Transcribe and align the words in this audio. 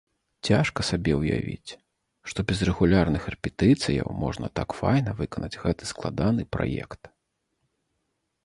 Цяжка 0.47 0.81
сабе 0.87 1.11
ўявіць, 1.17 1.71
што 2.31 2.39
без 2.51 2.59
рэгулярных 2.69 3.23
рэпетыцыяў 3.33 4.07
можна 4.23 4.47
так 4.61 4.69
файна 4.79 5.09
выканаць 5.23 5.59
гэты 5.67 5.83
складаны 5.91 6.43
праект! 6.57 7.01